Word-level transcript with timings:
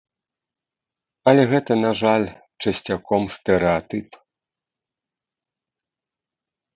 Але 1.31 1.41
гэта, 1.51 1.71
на 1.83 1.91
жаль, 2.01 2.25
часцяком 2.67 3.27
стэрэатып. 3.35 4.17